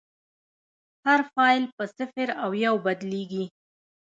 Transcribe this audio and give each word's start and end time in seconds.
هر 1.05 1.19
فایل 1.33 1.63
په 1.77 1.83
صفر 1.97 2.27
او 2.43 2.49
یو 2.65 2.75
بدلېږي. 2.85 3.45